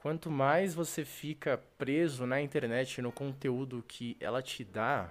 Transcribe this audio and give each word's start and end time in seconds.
Quanto 0.00 0.30
mais 0.30 0.74
você 0.74 1.04
fica 1.04 1.58
preso 1.76 2.24
na 2.24 2.40
internet, 2.40 3.02
no 3.02 3.10
conteúdo 3.10 3.82
que 3.82 4.16
ela 4.20 4.40
te 4.40 4.62
dá, 4.62 5.10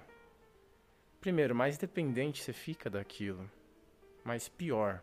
primeiro, 1.20 1.54
mais 1.54 1.76
dependente 1.76 2.42
você 2.42 2.54
fica 2.54 2.88
daquilo. 2.88 3.50
Mas 4.24 4.48
pior, 4.48 5.02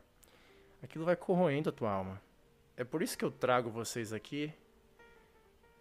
aquilo 0.81 1.05
vai 1.05 1.15
corroendo 1.15 1.69
a 1.69 1.71
tua 1.71 1.91
alma. 1.91 2.19
É 2.75 2.83
por 2.83 3.03
isso 3.03 3.15
que 3.15 3.23
eu 3.23 3.29
trago 3.29 3.69
vocês 3.69 4.11
aqui. 4.11 4.51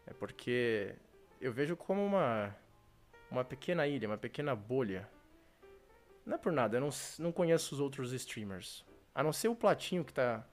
É 0.07 0.12
porque 0.12 0.95
eu 1.41 1.50
vejo 1.50 1.75
como 1.75 2.05
uma 2.05 2.55
uma 3.30 3.43
pequena 3.43 3.86
ilha, 3.86 4.07
uma 4.07 4.18
pequena 4.18 4.55
bolha. 4.55 5.09
Não 6.27 6.34
é 6.34 6.39
por 6.39 6.52
nada, 6.52 6.77
eu 6.77 6.80
não, 6.82 6.91
não 7.18 7.32
conheço 7.32 7.75
os 7.75 7.80
outros 7.80 8.12
streamers. 8.12 8.84
A 9.14 9.23
não 9.23 9.32
ser 9.32 9.48
o 9.48 9.57
Platinho 9.57 10.05
que 10.05 10.12
tá 10.12 10.46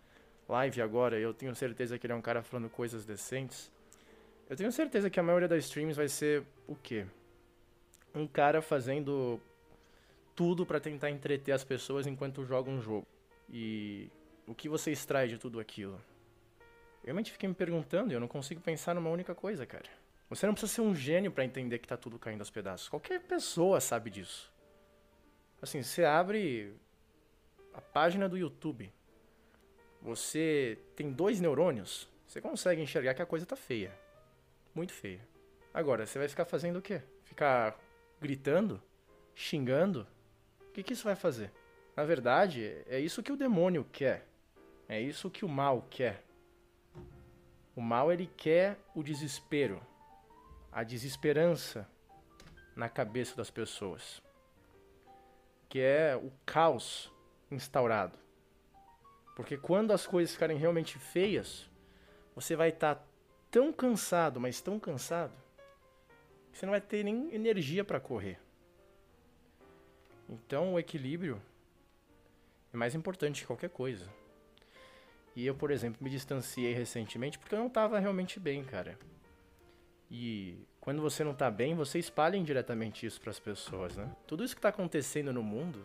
live 0.47 0.81
agora, 0.81 1.19
eu 1.19 1.33
tenho 1.33 1.55
certeza 1.55 1.97
que 1.97 2.05
ele 2.05 2.13
é 2.13 2.15
um 2.15 2.21
cara 2.21 2.41
falando 2.43 2.69
coisas 2.69 3.05
decentes. 3.05 3.71
Eu 4.49 4.55
tenho 4.55 4.71
certeza 4.71 5.09
que 5.09 5.19
a 5.19 5.23
maioria 5.23 5.47
das 5.47 5.65
streams 5.65 5.95
vai 5.95 6.09
ser 6.09 6.43
o 6.67 6.75
quê? 6.75 7.05
Um 8.13 8.27
cara 8.27 8.61
fazendo 8.61 9.39
tudo 10.35 10.65
para 10.65 10.79
tentar 10.79 11.09
entreter 11.09 11.53
as 11.53 11.63
pessoas 11.63 12.05
enquanto 12.05 12.43
joga 12.43 12.69
um 12.69 12.81
jogo. 12.81 13.07
E 13.49 14.09
o 14.47 14.53
que 14.53 14.67
você 14.67 14.91
extrai 14.91 15.27
de 15.27 15.37
tudo 15.37 15.59
aquilo? 15.59 16.01
Eu 17.01 17.05
realmente 17.05 17.31
fiquei 17.31 17.47
me 17.47 17.55
perguntando 17.55 18.11
e 18.11 18.13
eu 18.13 18.19
não 18.19 18.27
consigo 18.27 18.61
pensar 18.61 18.93
numa 18.93 19.09
única 19.09 19.33
coisa, 19.33 19.65
cara. 19.65 19.89
Você 20.29 20.45
não 20.45 20.53
precisa 20.53 20.73
ser 20.73 20.81
um 20.81 20.95
gênio 20.95 21.31
para 21.31 21.43
entender 21.43 21.79
que 21.79 21.87
tá 21.87 21.97
tudo 21.97 22.19
caindo 22.19 22.41
aos 22.41 22.49
pedaços. 22.49 22.87
Qualquer 22.87 23.21
pessoa 23.21 23.81
sabe 23.81 24.09
disso. 24.09 24.51
Assim, 25.61 25.83
você 25.83 26.05
abre 26.05 26.73
a 27.73 27.81
página 27.81 28.27
do 28.27 28.37
YouTube, 28.37 28.91
você 30.01 30.79
tem 30.95 31.11
dois 31.11 31.39
neurônios, 31.39 32.09
você 32.27 32.41
consegue 32.41 32.81
enxergar 32.81 33.13
que 33.13 33.21
a 33.21 33.25
coisa 33.25 33.45
tá 33.45 33.55
feia. 33.55 33.93
Muito 34.73 34.93
feia. 34.93 35.19
Agora, 35.73 36.05
você 36.05 36.17
vai 36.17 36.27
ficar 36.27 36.45
fazendo 36.45 36.77
o 36.77 36.81
quê? 36.81 37.01
Ficar 37.23 37.77
gritando? 38.19 38.81
Xingando? 39.35 40.07
O 40.67 40.71
que, 40.71 40.83
que 40.83 40.93
isso 40.93 41.03
vai 41.03 41.15
fazer? 41.15 41.51
Na 41.95 42.03
verdade, 42.03 42.83
é 42.87 42.99
isso 42.99 43.21
que 43.21 43.31
o 43.31 43.37
demônio 43.37 43.85
quer. 43.91 44.25
É 44.87 44.99
isso 44.99 45.29
que 45.29 45.45
o 45.45 45.49
mal 45.49 45.85
quer. 45.89 46.23
O 47.75 47.81
mal 47.81 48.11
ele 48.11 48.29
quer 48.35 48.77
o 48.93 49.01
desespero, 49.01 49.81
a 50.71 50.83
desesperança 50.83 51.87
na 52.75 52.89
cabeça 52.89 53.35
das 53.35 53.49
pessoas, 53.49 54.21
que 55.69 55.79
é 55.79 56.15
o 56.15 56.31
caos 56.45 57.11
instaurado. 57.49 58.17
Porque 59.41 59.57
quando 59.57 59.91
as 59.91 60.05
coisas 60.05 60.35
ficarem 60.35 60.55
realmente 60.55 60.99
feias, 60.99 61.67
você 62.35 62.55
vai 62.55 62.69
estar 62.69 62.93
tá 62.93 63.03
tão 63.49 63.73
cansado, 63.73 64.39
mas 64.39 64.61
tão 64.61 64.79
cansado, 64.79 65.33
que 66.51 66.59
você 66.59 66.65
não 66.67 66.71
vai 66.71 66.79
ter 66.79 67.03
nem 67.03 67.33
energia 67.33 67.83
para 67.83 67.99
correr. 67.99 68.39
Então 70.29 70.75
o 70.75 70.79
equilíbrio 70.79 71.41
é 72.71 72.77
mais 72.77 72.93
importante 72.93 73.41
que 73.41 73.47
qualquer 73.47 73.71
coisa. 73.71 74.07
E 75.35 75.43
eu, 75.43 75.55
por 75.55 75.71
exemplo, 75.71 76.03
me 76.03 76.11
distanciei 76.11 76.75
recentemente 76.75 77.39
porque 77.39 77.55
eu 77.55 77.59
não 77.59 77.67
estava 77.67 77.97
realmente 77.97 78.39
bem, 78.39 78.63
cara. 78.63 78.95
E 80.07 80.67
quando 80.79 81.01
você 81.01 81.23
não 81.23 81.31
está 81.31 81.49
bem, 81.49 81.73
você 81.73 81.97
espalha 81.97 82.37
indiretamente 82.37 83.07
isso 83.07 83.19
para 83.19 83.31
as 83.31 83.39
pessoas, 83.39 83.97
né? 83.97 84.15
Tudo 84.27 84.43
isso 84.43 84.53
que 84.53 84.59
está 84.59 84.69
acontecendo 84.69 85.33
no 85.33 85.41
mundo 85.41 85.83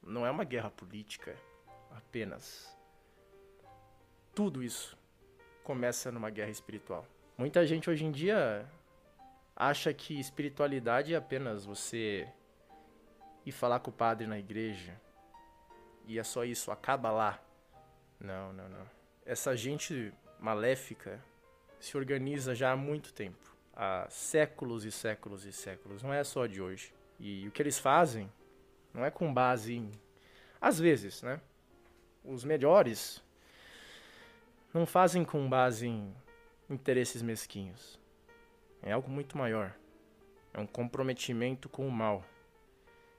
não 0.00 0.24
é 0.24 0.30
uma 0.30 0.44
guerra 0.44 0.70
política 0.70 1.36
apenas 1.90 2.80
tudo 4.34 4.62
isso 4.62 4.96
começa 5.62 6.10
numa 6.10 6.30
guerra 6.30 6.50
espiritual. 6.50 7.06
Muita 7.36 7.66
gente 7.66 7.88
hoje 7.88 8.04
em 8.04 8.10
dia 8.10 8.68
acha 9.54 9.92
que 9.92 10.18
espiritualidade 10.18 11.14
é 11.14 11.16
apenas 11.16 11.64
você 11.64 12.28
ir 13.44 13.52
falar 13.52 13.80
com 13.80 13.90
o 13.90 13.94
padre 13.94 14.26
na 14.26 14.38
igreja 14.38 15.00
e 16.06 16.18
é 16.18 16.24
só 16.24 16.44
isso, 16.44 16.70
acaba 16.70 17.10
lá. 17.10 17.42
Não, 18.18 18.52
não, 18.52 18.68
não. 18.68 18.86
Essa 19.24 19.56
gente 19.56 20.12
maléfica 20.38 21.22
se 21.78 21.96
organiza 21.96 22.54
já 22.54 22.72
há 22.72 22.76
muito 22.76 23.12
tempo 23.12 23.52
há 23.74 24.06
séculos 24.10 24.84
e 24.84 24.92
séculos 24.92 25.44
e 25.44 25.52
séculos, 25.52 26.02
não 26.02 26.12
é 26.12 26.22
só 26.22 26.46
de 26.46 26.60
hoje. 26.60 26.92
E 27.18 27.46
o 27.48 27.50
que 27.50 27.62
eles 27.62 27.78
fazem 27.78 28.30
não 28.92 29.04
é 29.04 29.10
com 29.10 29.32
base 29.32 29.74
em. 29.74 29.90
Às 30.60 30.78
vezes, 30.78 31.22
né? 31.22 31.40
Os 32.24 32.44
melhores 32.44 33.22
não 34.72 34.86
fazem 34.86 35.24
com 35.24 35.48
base 35.48 35.86
em 35.86 36.14
interesses 36.68 37.22
mesquinhos. 37.22 38.00
É 38.82 38.92
algo 38.92 39.10
muito 39.10 39.36
maior. 39.36 39.74
É 40.52 40.60
um 40.60 40.66
comprometimento 40.66 41.68
com 41.68 41.86
o 41.86 41.90
mal. 41.90 42.24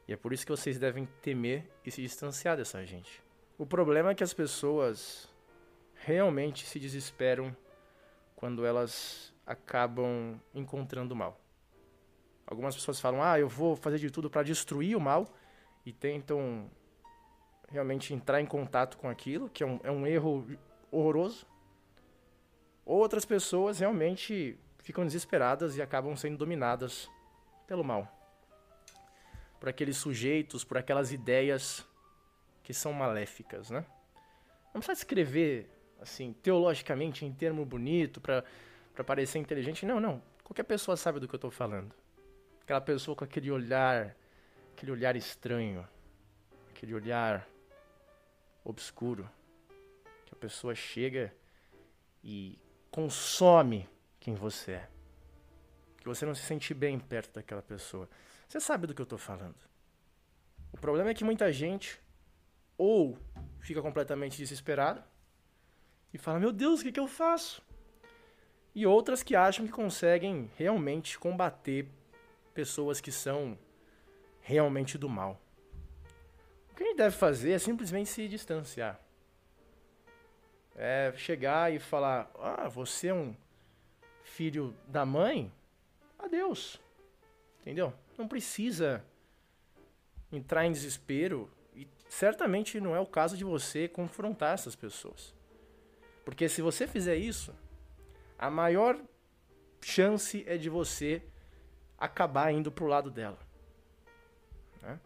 E 0.08 0.14
é 0.14 0.18
por 0.18 0.34
isso 0.34 0.46
que 0.46 0.52
vocês 0.52 0.78
devem 0.78 1.08
temer 1.22 1.70
e 1.86 1.92
se 1.92 2.02
distanciar 2.02 2.58
dessa 2.58 2.86
gente. 2.86 3.24
O 3.58 3.66
problema 3.66 4.12
é 4.12 4.16
que 4.16 4.24
as 4.24 4.34
pessoas 4.34 5.30
realmente 5.96 6.66
se 6.66 6.80
desesperam 6.80 7.56
quando 8.36 8.66
elas 8.66 9.34
acabam 9.46 10.40
encontrando 10.54 11.14
o 11.14 11.18
mal. 11.18 11.40
Algumas 12.46 12.76
pessoas 12.76 13.00
falam: 13.00 13.24
"Ah, 13.24 13.40
eu 13.40 13.48
vou 13.48 13.76
fazer 13.76 14.00
de 14.00 14.12
tudo 14.12 14.30
para 14.30 14.44
destruir 14.44 14.98
o 14.98 15.02
mal" 15.02 15.28
e 15.86 15.94
tentam 15.94 16.70
realmente 17.70 18.14
entrar 18.14 18.42
em 18.42 18.46
contato 18.46 18.98
com 18.98 19.10
aquilo, 19.10 19.50
que 19.50 19.64
é 19.64 19.66
um, 19.66 19.80
é 19.84 19.92
um 19.92 20.06
erro 20.06 20.46
horroroso. 20.96 21.46
Outras 22.86 23.26
pessoas 23.26 23.80
realmente 23.80 24.58
ficam 24.80 25.06
desesperadas 25.06 25.78
e 25.78 25.82
acabam 25.82 26.16
sendo 26.16 26.38
dominadas 26.38 27.10
pelo 27.66 27.84
mal. 27.84 28.08
Por 29.60 29.70
aqueles 29.70 29.98
sujeitos, 29.98 30.64
por 30.64 30.78
aquelas 30.78 31.12
ideias 31.12 31.86
que 32.62 32.74
são 32.74 32.92
maléficas, 32.94 33.70
né? 33.70 33.86
Não 34.74 34.82
precisa 34.82 35.00
escrever 35.00 35.70
assim 36.02 36.34
teologicamente 36.34 37.26
em 37.26 37.34
termo 37.34 37.66
bonito 37.66 38.20
para 38.20 38.44
para 38.94 39.04
parecer 39.04 39.40
inteligente. 39.40 39.86
Não, 39.86 40.00
não. 40.00 40.22
Qualquer 40.44 40.64
pessoa 40.64 40.96
sabe 40.96 41.20
do 41.20 41.28
que 41.28 41.34
eu 41.34 41.38
estou 41.38 41.52
falando. 41.52 41.94
Aquela 42.62 42.82
pessoa 42.82 43.16
com 43.16 43.24
aquele 43.24 43.52
olhar, 43.52 44.16
aquele 44.72 44.92
olhar 44.92 45.16
estranho, 45.16 45.88
aquele 46.70 46.94
olhar 46.94 47.48
obscuro, 48.64 49.30
que 50.34 50.40
a 50.40 50.50
pessoa 50.50 50.74
chega 50.74 51.34
e 52.24 52.60
consome 52.90 53.88
quem 54.20 54.34
você 54.34 54.74
é. 54.74 54.90
Que 55.98 56.08
você 56.08 56.26
não 56.26 56.36
se 56.36 56.44
sente 56.44 56.74
bem 56.74 57.00
perto 57.00 57.36
daquela 57.36 57.62
pessoa. 57.62 58.10
Você 58.48 58.60
sabe 58.60 58.88
do 58.88 58.94
que 58.94 59.02
eu 59.02 59.06
estou 59.06 59.20
falando. 59.20 59.56
O 60.72 60.78
problema 60.78 61.12
é 61.12 61.14
que 61.14 61.24
muita 61.24 61.52
gente 61.52 62.02
ou 62.78 63.18
fica 63.60 63.82
completamente 63.82 64.38
desesperada 64.38 65.06
e 66.14 66.18
fala: 66.18 66.40
Meu 66.40 66.52
Deus, 66.52 66.82
o 66.82 66.84
que, 66.84 66.92
que 66.92 67.00
eu 67.00 67.08
faço? 67.08 67.62
E 68.76 68.86
outras 68.86 69.22
que 69.22 69.36
acham 69.36 69.66
que 69.66 69.72
conseguem 69.72 70.50
realmente 70.56 71.18
combater 71.18 71.88
pessoas 72.54 73.00
que 73.00 73.12
são 73.12 73.58
realmente 74.42 74.98
do 74.98 75.08
mal. 75.08 75.40
O 76.72 76.76
que 76.76 76.84
a 76.84 76.88
gente 76.88 76.98
deve 76.98 77.16
fazer 77.16 77.52
é 77.52 77.60
simplesmente 77.60 78.10
se 78.10 78.28
distanciar. 78.28 79.00
É 80.76 81.14
chegar 81.18 81.72
e 81.72 81.80
falar: 81.80 82.32
Ah, 82.36 82.68
você 82.68 83.08
é 83.08 83.14
um 83.14 83.36
filho 84.24 84.76
da 84.88 85.06
mãe? 85.06 85.52
Adeus. 86.18 86.82
Entendeu? 87.62 87.94
Não 88.18 88.28
precisa 88.28 89.04
entrar 90.32 90.66
em 90.66 90.72
desespero. 90.72 91.50
E 91.76 91.88
certamente 92.10 92.80
não 92.80 92.96
é 92.96 93.00
o 93.00 93.06
caso 93.06 93.38
de 93.38 93.44
você 93.44 93.88
confrontar 93.88 94.54
essas 94.54 94.76
pessoas. 94.76 95.34
Porque 96.26 96.48
se 96.48 96.62
você 96.62 96.88
fizer 96.88 97.16
isso, 97.16 97.54
a 98.38 98.50
maior 98.50 99.00
chance 99.82 100.44
é 100.48 100.58
de 100.58 100.70
você 100.70 101.22
acabar 101.98 102.52
indo 102.52 102.72
pro 102.72 102.88
lado 102.88 103.12
dela. 103.12 103.40
Né? 104.82 105.00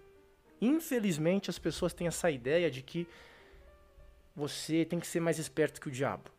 Infelizmente, 0.62 1.50
as 1.50 1.60
pessoas 1.60 1.94
têm 1.94 2.08
essa 2.08 2.30
ideia 2.32 2.70
de 2.70 2.82
que 2.82 3.08
você 4.38 4.86
tem 4.86 5.00
que 5.00 5.08
ser 5.08 5.20
mais 5.20 5.40
esperto 5.40 5.82
que 5.82 5.88
o 5.88 5.92
diabo. 5.92 6.30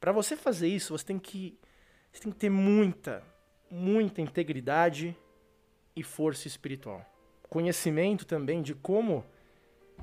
Para 0.00 0.10
você 0.10 0.36
fazer 0.36 0.66
isso, 0.66 0.92
você 0.92 1.04
tem 1.04 1.20
que 1.20 1.56
você 2.12 2.22
tem 2.22 2.32
que 2.32 2.38
ter 2.38 2.50
muita, 2.50 3.22
muita 3.70 4.20
integridade 4.20 5.16
e 5.94 6.02
força 6.02 6.48
espiritual. 6.48 7.04
Conhecimento 7.48 8.26
também 8.26 8.60
de 8.60 8.74
como 8.74 9.24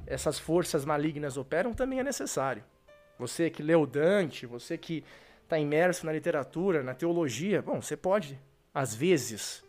essas 0.08 0.40
forças 0.40 0.86
malignas 0.86 1.36
operam 1.36 1.74
também 1.74 2.00
é 2.00 2.04
necessário. 2.04 2.64
Você 3.20 3.50
que 3.50 3.62
leu 3.62 3.86
Dante, 3.86 4.46
você 4.46 4.78
que 4.78 5.04
está 5.44 5.60
imerso 5.60 6.06
na 6.06 6.14
literatura, 6.14 6.84
na 6.84 6.94
teologia, 6.94 7.62
bom, 7.62 7.82
você 7.82 7.98
pode, 7.98 8.40
às 8.74 8.96
vezes, 8.96 9.64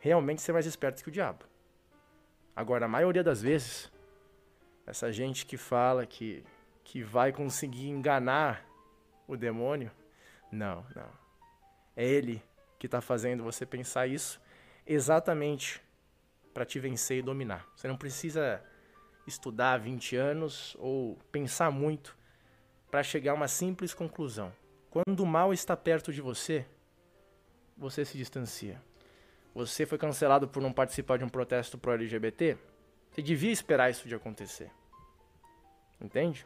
realmente 0.00 0.42
ser 0.42 0.52
mais 0.52 0.66
esperto 0.66 1.02
que 1.02 1.08
o 1.10 1.12
diabo. 1.12 1.44
Agora, 2.56 2.86
a 2.86 2.88
maioria 2.88 3.22
das 3.22 3.40
vezes, 3.40 3.90
essa 4.86 5.12
gente 5.12 5.46
que 5.46 5.56
fala 5.56 6.06
que, 6.06 6.44
que 6.82 7.02
vai 7.02 7.32
conseguir 7.32 7.88
enganar 7.88 8.64
o 9.26 9.36
demônio, 9.36 9.90
Não, 10.52 10.84
não. 10.94 11.08
É 11.96 12.04
ele 12.04 12.42
que 12.78 12.86
está 12.86 13.00
fazendo 13.00 13.42
você 13.42 13.64
pensar 13.64 14.06
isso 14.06 14.40
exatamente 14.86 15.82
para 16.52 16.64
te 16.64 16.78
vencer 16.78 17.18
e 17.18 17.22
dominar. 17.22 17.66
Você 17.74 17.88
não 17.88 17.96
precisa 17.96 18.62
estudar 19.26 19.78
20 19.78 20.16
anos 20.16 20.76
ou 20.78 21.16
pensar 21.32 21.70
muito 21.70 22.16
para 22.90 23.02
chegar 23.02 23.32
a 23.32 23.34
uma 23.34 23.48
simples 23.48 23.94
conclusão. 23.94 24.52
Quando 24.90 25.20
o 25.20 25.26
mal 25.26 25.52
está 25.52 25.76
perto 25.76 26.12
de 26.12 26.20
você, 26.20 26.66
você 27.76 28.04
se 28.04 28.16
distancia. 28.16 28.80
Você 29.54 29.86
foi 29.86 29.98
cancelado 29.98 30.46
por 30.46 30.62
não 30.62 30.72
participar 30.72 31.16
de 31.16 31.24
um 31.24 31.28
protesto 31.28 31.78
pro 31.78 31.92
LGBT? 31.92 32.56
Você 33.14 33.22
devia 33.22 33.52
esperar 33.52 33.90
isso 33.90 34.08
de 34.08 34.14
acontecer. 34.16 34.72
Entende? 36.00 36.44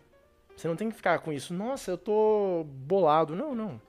Você 0.55 0.69
não 0.69 0.77
tem 0.77 0.91
que 0.91 0.97
ficar 0.97 1.19
com 1.21 1.33
isso. 1.33 1.55
Nossa, 1.55 1.93
eu 1.93 1.97
tô 1.97 2.63
bolado. 2.65 3.35
Não, 3.35 3.55
não. 3.55 3.81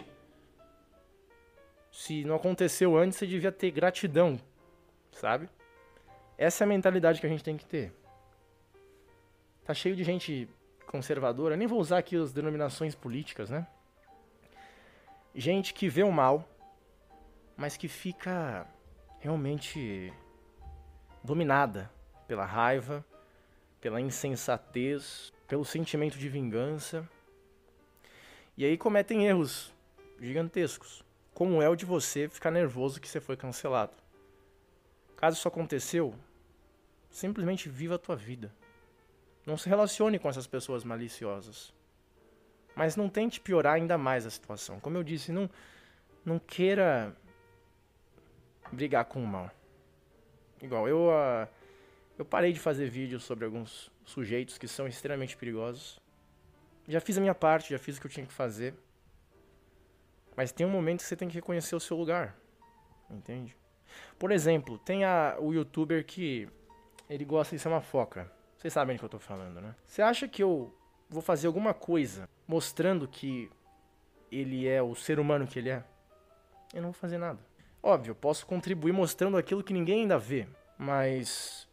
Se 1.92 2.24
não 2.24 2.36
aconteceu 2.36 2.96
antes, 2.96 3.18
você 3.18 3.28
devia 3.28 3.52
ter 3.52 3.70
gratidão, 3.72 4.40
sabe? 5.12 5.50
Essa 6.38 6.64
é 6.64 6.66
a 6.66 6.70
mentalidade 6.70 7.20
que 7.20 7.26
a 7.26 7.30
gente 7.30 7.44
tem 7.44 7.58
que 7.58 7.66
ter. 7.66 7.92
Tá 9.66 9.74
cheio 9.74 9.94
de 9.94 10.06
gente 10.06 10.48
conservadora, 10.88 11.58
nem 11.58 11.68
vou 11.68 11.82
usar 11.82 11.98
aqui 11.98 12.16
as 12.16 12.32
denominações 12.32 12.96
políticas, 12.96 13.50
né? 13.50 13.68
Gente 15.36 15.74
que 15.74 15.90
vê 15.90 16.04
o 16.04 16.12
mal, 16.14 16.48
mas 17.58 17.76
que 17.76 17.90
fica 17.90 18.66
realmente 19.20 20.14
dominada 21.22 21.92
pela 22.30 22.46
raiva, 22.46 23.04
pela 23.82 24.00
insensatez, 24.00 25.34
pelo 25.48 25.66
sentimento 25.66 26.16
de 26.16 26.30
vingança. 26.30 27.10
E 28.56 28.64
aí 28.64 28.78
cometem 28.78 29.26
erros 29.26 29.74
gigantescos, 30.22 31.04
como 31.34 31.60
é 31.60 31.68
o 31.68 31.76
de 31.76 31.86
você 31.86 32.30
ficar 32.30 32.52
nervoso 32.52 33.02
que 33.02 33.10
você 33.10 33.20
foi 33.20 33.36
cancelado. 33.36 33.94
Caso 35.18 35.38
isso 35.38 35.48
aconteceu, 35.48 36.14
simplesmente 37.10 37.68
viva 37.68 37.96
a 37.96 38.00
tua 38.00 38.16
vida. 38.16 38.54
Não 39.44 39.58
se 39.58 39.68
relacione 39.68 40.20
com 40.20 40.30
essas 40.30 40.46
pessoas 40.46 40.84
maliciosas. 40.84 41.74
Mas 42.76 42.96
não 42.96 43.10
tente 43.10 43.42
piorar 43.42 43.74
ainda 43.74 43.98
mais 43.98 44.28
a 44.28 44.30
situação. 44.30 44.80
Como 44.80 44.96
eu 44.96 45.04
disse, 45.04 45.32
não, 45.32 45.50
não 46.24 46.38
queira 46.38 47.12
brigar 48.72 49.06
com 49.06 49.24
o 49.24 49.28
mal. 49.28 49.50
Igual, 50.62 50.88
eu, 50.88 51.08
uh, 51.08 51.48
eu 52.20 52.26
parei 52.26 52.52
de 52.52 52.60
fazer 52.60 52.90
vídeos 52.90 53.24
sobre 53.24 53.46
alguns 53.46 53.90
sujeitos 54.04 54.58
que 54.58 54.68
são 54.68 54.86
extremamente 54.86 55.38
perigosos. 55.38 55.98
Já 56.86 57.00
fiz 57.00 57.18
a 57.18 57.22
minha 57.22 57.34
parte, 57.34 57.70
já 57.70 57.80
fiz 57.80 57.96
o 57.96 58.02
que 58.02 58.08
eu 58.08 58.12
tinha 58.12 58.26
que 58.26 58.34
fazer. 58.34 58.74
Mas 60.36 60.52
tem 60.52 60.68
um 60.68 60.70
momento 60.70 61.00
que 61.00 61.06
você 61.06 61.16
tem 61.16 61.30
que 61.30 61.36
reconhecer 61.36 61.78
o 61.78 61.80
seu 61.80 61.96
lugar. 61.96 62.36
Entende? 63.10 63.56
Por 64.20 64.34
exemplo, 64.34 64.78
tem 64.78 65.06
a, 65.06 65.38
o 65.40 65.54
youtuber 65.54 66.06
que 66.06 66.50
ele 67.10 67.24
gosta 67.24 67.56
de 67.56 67.62
ser 67.62 67.70
uma 67.70 67.80
foca. 67.80 68.30
Vocês 68.58 68.74
sabem 68.74 68.98
do 68.98 69.00
que 69.00 69.06
eu 69.06 69.10
tô 69.10 69.20
falando, 69.20 69.62
né? 69.62 69.74
Você 69.86 70.02
acha 70.02 70.28
que 70.28 70.44
eu 70.44 70.76
vou 71.10 71.22
fazer 71.22 71.48
alguma 71.48 71.74
coisa 71.74 72.28
mostrando 72.46 73.08
que 73.08 73.50
ele 74.30 74.68
é 74.68 74.82
o 74.82 74.94
ser 74.94 75.22
humano 75.22 75.48
que 75.48 75.58
ele 75.58 75.70
é? 75.70 75.86
Eu 76.74 76.82
não 76.82 76.92
vou 76.92 77.00
fazer 77.00 77.18
nada. 77.18 77.40
Óbvio, 77.82 78.12
eu 78.12 78.16
posso 78.16 78.46
contribuir 78.46 78.92
mostrando 78.92 79.38
aquilo 79.38 79.64
que 79.64 79.72
ninguém 79.72 80.02
ainda 80.02 80.20
vê, 80.20 80.46
mas 80.78 81.69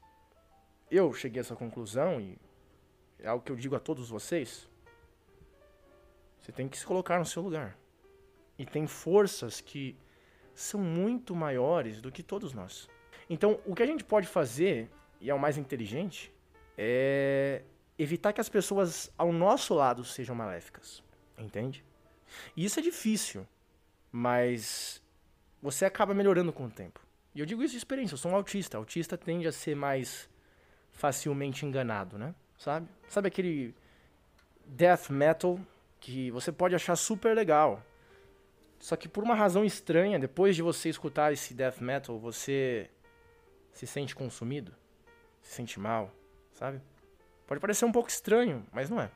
eu 0.90 1.12
cheguei 1.12 1.40
a 1.40 1.42
essa 1.42 1.56
conclusão 1.56 2.20
e 2.20 2.38
é 3.18 3.28
algo 3.28 3.44
que 3.44 3.50
eu 3.50 3.56
digo 3.56 3.74
a 3.74 3.80
todos 3.80 4.08
vocês. 4.08 4.68
Você 6.40 6.52
tem 6.52 6.68
que 6.68 6.78
se 6.78 6.86
colocar 6.86 7.18
no 7.18 7.26
seu 7.26 7.42
lugar. 7.42 7.76
E 8.58 8.64
tem 8.64 8.86
forças 8.86 9.60
que 9.60 9.96
são 10.54 10.80
muito 10.80 11.34
maiores 11.34 12.00
do 12.00 12.10
que 12.10 12.22
todos 12.22 12.52
nós. 12.52 12.88
Então, 13.28 13.60
o 13.66 13.74
que 13.74 13.82
a 13.82 13.86
gente 13.86 14.04
pode 14.04 14.26
fazer, 14.26 14.88
e 15.20 15.28
é 15.28 15.34
o 15.34 15.38
mais 15.38 15.58
inteligente, 15.58 16.32
é 16.78 17.62
evitar 17.98 18.32
que 18.32 18.40
as 18.40 18.48
pessoas 18.48 19.12
ao 19.18 19.32
nosso 19.32 19.74
lado 19.74 20.04
sejam 20.04 20.34
maléficas. 20.34 21.02
Entende? 21.36 21.84
E 22.56 22.64
isso 22.64 22.78
é 22.78 22.82
difícil, 22.82 23.46
mas 24.10 25.02
você 25.60 25.84
acaba 25.84 26.14
melhorando 26.14 26.52
com 26.52 26.66
o 26.66 26.70
tempo. 26.70 27.00
E 27.34 27.40
eu 27.40 27.46
digo 27.46 27.62
isso 27.62 27.72
de 27.72 27.78
experiência, 27.78 28.14
eu 28.14 28.18
sou 28.18 28.30
um 28.30 28.36
autista. 28.36 28.78
Autista 28.78 29.18
tende 29.18 29.46
a 29.46 29.52
ser 29.52 29.74
mais 29.74 30.30
facilmente 30.96 31.64
enganado, 31.64 32.18
né? 32.18 32.34
Sabe? 32.58 32.88
Sabe 33.06 33.28
aquele 33.28 33.74
death 34.66 35.10
metal 35.10 35.60
que 36.00 36.30
você 36.30 36.50
pode 36.50 36.74
achar 36.74 36.96
super 36.96 37.36
legal. 37.36 37.82
Só 38.78 38.96
que 38.96 39.08
por 39.08 39.22
uma 39.22 39.34
razão 39.34 39.64
estranha, 39.64 40.18
depois 40.18 40.56
de 40.56 40.62
você 40.62 40.88
escutar 40.88 41.32
esse 41.32 41.54
death 41.54 41.80
metal, 41.80 42.18
você 42.18 42.90
se 43.72 43.86
sente 43.86 44.14
consumido, 44.14 44.74
se 45.42 45.54
sente 45.54 45.78
mal, 45.78 46.10
sabe? 46.52 46.80
Pode 47.46 47.60
parecer 47.60 47.84
um 47.84 47.92
pouco 47.92 48.08
estranho, 48.08 48.66
mas 48.72 48.90
não 48.90 49.00
é. 49.00 49.10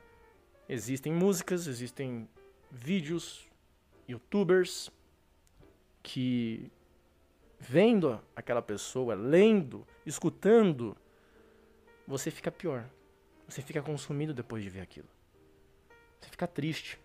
Existem 0.69 1.11
músicas, 1.11 1.67
existem 1.67 2.29
vídeos, 2.71 3.47
youtubers 4.07 4.89
que 6.01 6.71
vendo 7.59 8.19
aquela 8.35 8.61
pessoa, 8.61 9.13
lendo, 9.13 9.85
escutando, 10.05 10.95
você 12.07 12.31
fica 12.31 12.51
pior. 12.51 12.85
Você 13.47 13.61
fica 13.61 13.81
consumido 13.81 14.33
depois 14.33 14.63
de 14.63 14.69
ver 14.69 14.81
aquilo. 14.81 15.07
Você 16.19 16.29
fica 16.29 16.47
triste. 16.47 16.99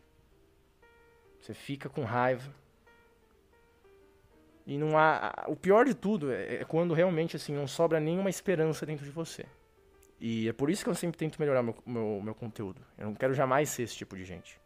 Você 1.41 1.55
fica 1.55 1.89
com 1.89 2.05
raiva. 2.05 2.55
E 4.67 4.77
não 4.77 4.99
há. 4.99 5.45
O 5.49 5.57
pior 5.57 5.85
de 5.85 5.95
tudo 5.95 6.33
é, 6.33 6.57
é 6.57 6.65
quando 6.65 6.93
realmente 6.95 7.37
assim 7.37 7.55
não 7.55 7.67
sobra 7.67 8.01
nenhuma 8.01 8.31
esperança 8.31 8.85
dentro 8.85 9.05
de 9.05 9.11
você. 9.11 9.47
E 10.21 10.49
é 10.49 10.53
por 10.53 10.71
isso 10.71 10.83
que 10.83 10.91
eu 10.91 10.95
sempre 10.95 11.19
tento 11.19 11.39
melhorar 11.39 11.63
meu, 11.63 11.77
meu, 11.85 12.21
meu 12.23 12.35
conteúdo. 12.35 12.81
Eu 12.97 13.07
não 13.07 13.15
quero 13.15 13.35
jamais 13.35 13.69
ser 13.69 13.83
esse 13.83 13.97
tipo 13.97 14.17
de 14.17 14.25
gente. 14.25 14.61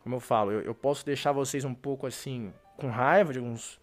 Como 0.00 0.14
eu 0.14 0.20
falo, 0.20 0.52
eu, 0.52 0.60
eu 0.60 0.74
posso 0.74 1.04
deixar 1.04 1.32
vocês 1.32 1.64
um 1.64 1.74
pouco 1.74 2.06
assim 2.06 2.52
com 2.76 2.90
raiva 2.90 3.32
de 3.32 3.38
alguns 3.38 3.80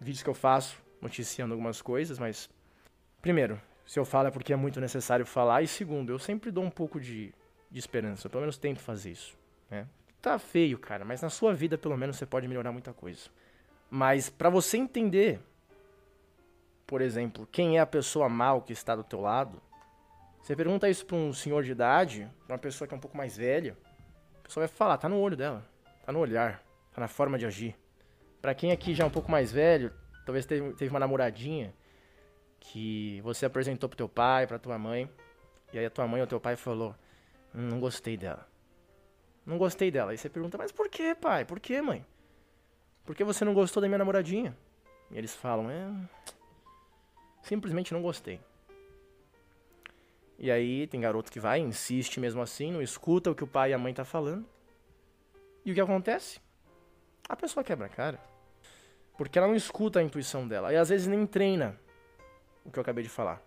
vídeos 0.00 0.22
que 0.22 0.30
eu 0.30 0.34
faço, 0.34 0.82
noticiando 1.00 1.52
algumas 1.52 1.82
coisas, 1.82 2.18
mas 2.18 2.48
primeiro, 3.20 3.60
se 3.86 3.98
eu 3.98 4.04
falo 4.04 4.28
é 4.28 4.30
porque 4.30 4.52
é 4.52 4.56
muito 4.56 4.80
necessário 4.80 5.26
falar, 5.26 5.62
e 5.62 5.66
segundo, 5.66 6.10
eu 6.10 6.18
sempre 6.18 6.50
dou 6.50 6.64
um 6.64 6.70
pouco 6.70 6.98
de, 6.98 7.34
de 7.70 7.78
esperança, 7.78 8.26
eu 8.26 8.30
pelo 8.30 8.42
menos 8.42 8.56
tento 8.56 8.80
fazer 8.80 9.10
isso, 9.10 9.36
né? 9.70 9.86
Tá 10.22 10.38
feio, 10.38 10.78
cara, 10.78 11.04
mas 11.04 11.20
na 11.20 11.28
sua 11.28 11.52
vida 11.52 11.76
pelo 11.76 11.96
menos 11.98 12.16
você 12.16 12.24
pode 12.24 12.48
melhorar 12.48 12.72
muita 12.72 12.94
coisa. 12.94 13.28
Mas 13.90 14.30
para 14.30 14.48
você 14.48 14.78
entender, 14.78 15.38
por 16.86 17.02
exemplo, 17.02 17.46
quem 17.52 17.76
é 17.76 17.80
a 17.80 17.86
pessoa 17.86 18.28
mal 18.28 18.62
que 18.62 18.72
está 18.72 18.96
do 18.96 19.04
teu 19.04 19.20
lado, 19.20 19.60
você 20.42 20.56
pergunta 20.56 20.88
isso 20.88 21.04
para 21.04 21.16
um 21.16 21.32
senhor 21.32 21.62
de 21.62 21.72
idade, 21.72 22.28
uma 22.48 22.56
pessoa 22.56 22.88
que 22.88 22.94
é 22.94 22.96
um 22.96 23.00
pouco 23.00 23.16
mais 23.16 23.36
velha, 23.36 23.76
a 24.40 24.42
pessoa 24.44 24.66
vai 24.66 24.74
falar, 24.74 24.96
tá 24.96 25.08
no 25.08 25.18
olho 25.18 25.36
dela, 25.36 25.62
tá 26.06 26.10
no 26.10 26.18
olhar, 26.18 26.62
tá 26.92 27.02
na 27.02 27.08
forma 27.08 27.38
de 27.38 27.44
agir. 27.44 27.76
Para 28.40 28.54
quem 28.54 28.72
aqui 28.72 28.94
já 28.94 29.04
é 29.04 29.06
um 29.06 29.10
pouco 29.10 29.30
mais 29.30 29.52
velho, 29.52 29.92
talvez 30.24 30.46
teve 30.46 30.88
uma 30.88 31.00
namoradinha 31.00 31.74
que 32.64 33.20
você 33.20 33.44
apresentou 33.44 33.88
pro 33.88 33.96
teu 33.96 34.08
pai, 34.08 34.46
pra 34.46 34.58
tua 34.58 34.78
mãe, 34.78 35.10
e 35.72 35.78
aí 35.78 35.84
a 35.84 35.90
tua 35.90 36.06
mãe 36.06 36.20
ou 36.20 36.26
teu 36.26 36.40
pai 36.40 36.56
falou: 36.56 36.94
hum, 37.54 37.68
Não 37.68 37.80
gostei 37.80 38.16
dela. 38.16 38.48
Não 39.44 39.58
gostei 39.58 39.90
dela. 39.90 40.12
Aí 40.12 40.18
você 40.18 40.28
pergunta: 40.28 40.56
Mas 40.56 40.72
por 40.72 40.88
que, 40.88 41.14
pai? 41.14 41.44
Por 41.44 41.60
que, 41.60 41.80
mãe? 41.80 42.04
Por 43.04 43.14
que 43.14 43.22
você 43.22 43.44
não 43.44 43.52
gostou 43.52 43.80
da 43.80 43.88
minha 43.88 43.98
namoradinha? 43.98 44.56
E 45.10 45.18
eles 45.18 45.34
falam: 45.34 45.70
É. 45.70 45.90
Simplesmente 47.42 47.92
não 47.92 48.00
gostei. 48.00 48.40
E 50.38 50.50
aí 50.50 50.86
tem 50.86 51.00
garoto 51.00 51.30
que 51.30 51.38
vai, 51.38 51.60
insiste 51.60 52.18
mesmo 52.18 52.42
assim, 52.42 52.72
não 52.72 52.82
escuta 52.82 53.30
o 53.30 53.34
que 53.34 53.44
o 53.44 53.46
pai 53.46 53.70
e 53.70 53.74
a 53.74 53.78
mãe 53.78 53.92
tá 53.92 54.04
falando. 54.04 54.46
E 55.64 55.70
o 55.70 55.74
que 55.74 55.80
acontece? 55.80 56.40
A 57.28 57.36
pessoa 57.36 57.62
quebra 57.62 57.86
a 57.86 57.90
cara. 57.90 58.18
Porque 59.16 59.38
ela 59.38 59.46
não 59.46 59.54
escuta 59.54 60.00
a 60.00 60.02
intuição 60.02 60.48
dela. 60.48 60.72
E 60.72 60.76
às 60.76 60.88
vezes 60.88 61.06
nem 61.06 61.24
treina 61.24 61.78
o 62.64 62.70
que 62.70 62.78
eu 62.78 62.82
acabei 62.82 63.04
de 63.04 63.10
falar. 63.10 63.42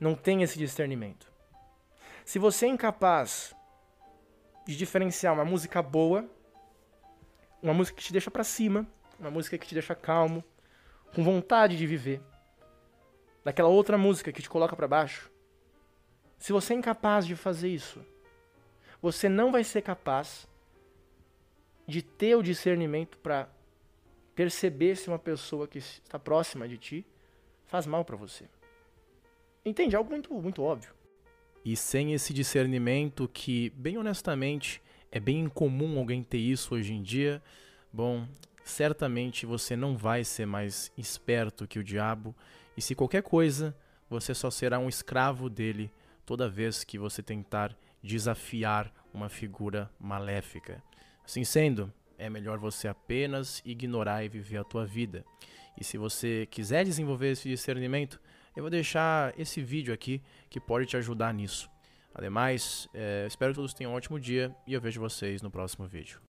Não 0.00 0.14
tem 0.14 0.42
esse 0.42 0.58
discernimento. 0.58 1.30
Se 2.24 2.38
você 2.38 2.66
é 2.66 2.68
incapaz 2.68 3.54
de 4.66 4.76
diferenciar 4.76 5.34
uma 5.34 5.44
música 5.44 5.82
boa, 5.82 6.28
uma 7.62 7.74
música 7.74 7.96
que 7.98 8.04
te 8.04 8.12
deixa 8.12 8.30
para 8.30 8.44
cima, 8.44 8.86
uma 9.18 9.30
música 9.30 9.58
que 9.58 9.66
te 9.66 9.74
deixa 9.74 9.94
calmo, 9.94 10.44
com 11.14 11.22
vontade 11.22 11.76
de 11.76 11.86
viver, 11.86 12.22
daquela 13.44 13.68
outra 13.68 13.98
música 13.98 14.32
que 14.32 14.42
te 14.42 14.48
coloca 14.48 14.76
para 14.76 14.88
baixo, 14.88 15.30
se 16.38 16.52
você 16.52 16.72
é 16.72 16.76
incapaz 16.76 17.26
de 17.26 17.36
fazer 17.36 17.68
isso, 17.68 18.04
você 19.02 19.28
não 19.28 19.52
vai 19.52 19.64
ser 19.64 19.82
capaz 19.82 20.48
de 21.86 22.02
ter 22.02 22.36
o 22.36 22.42
discernimento 22.42 23.18
para 23.18 23.48
perceber 24.34 24.96
se 24.96 25.08
uma 25.08 25.18
pessoa 25.18 25.66
que 25.66 25.78
está 25.78 26.18
próxima 26.18 26.68
de 26.68 26.78
ti 26.78 27.06
faz 27.70 27.86
mal 27.86 28.04
para 28.04 28.16
você. 28.16 28.44
Entende? 29.64 29.96
Algo 29.96 30.10
muito, 30.10 30.32
muito 30.34 30.62
óbvio. 30.62 30.92
E 31.64 31.76
sem 31.76 32.12
esse 32.12 32.32
discernimento, 32.32 33.28
que, 33.32 33.70
bem 33.70 33.98
honestamente, 33.98 34.82
é 35.12 35.20
bem 35.20 35.40
incomum 35.40 35.98
alguém 35.98 36.22
ter 36.22 36.38
isso 36.38 36.74
hoje 36.74 36.92
em 36.94 37.02
dia, 37.02 37.42
Bom, 37.92 38.24
certamente 38.62 39.44
você 39.44 39.74
não 39.74 39.96
vai 39.96 40.22
ser 40.22 40.46
mais 40.46 40.92
esperto 40.96 41.66
que 41.66 41.78
o 41.78 41.84
diabo, 41.84 42.34
e 42.76 42.80
se 42.80 42.94
qualquer 42.94 43.22
coisa, 43.22 43.76
você 44.08 44.32
só 44.32 44.48
será 44.48 44.78
um 44.78 44.88
escravo 44.88 45.50
dele 45.50 45.90
toda 46.24 46.48
vez 46.48 46.84
que 46.84 46.96
você 46.96 47.20
tentar 47.20 47.76
desafiar 48.00 48.92
uma 49.12 49.28
figura 49.28 49.90
maléfica. 49.98 50.80
Assim 51.24 51.42
sendo, 51.42 51.92
é 52.16 52.30
melhor 52.30 52.58
você 52.58 52.86
apenas 52.86 53.60
ignorar 53.64 54.24
e 54.24 54.28
viver 54.28 54.58
a 54.58 54.64
tua 54.64 54.86
vida. 54.86 55.24
E 55.78 55.84
se 55.84 55.96
você 55.96 56.46
quiser 56.50 56.84
desenvolver 56.84 57.32
esse 57.32 57.48
discernimento, 57.48 58.20
eu 58.56 58.62
vou 58.62 58.70
deixar 58.70 59.38
esse 59.38 59.62
vídeo 59.62 59.92
aqui 59.94 60.22
que 60.48 60.60
pode 60.60 60.86
te 60.86 60.96
ajudar 60.96 61.32
nisso. 61.32 61.70
Ademais, 62.14 62.88
é, 62.92 63.24
espero 63.26 63.52
que 63.52 63.56
todos 63.56 63.72
tenham 63.72 63.92
um 63.92 63.96
ótimo 63.96 64.18
dia 64.18 64.54
e 64.66 64.72
eu 64.72 64.80
vejo 64.80 65.00
vocês 65.00 65.42
no 65.42 65.50
próximo 65.50 65.86
vídeo. 65.86 66.29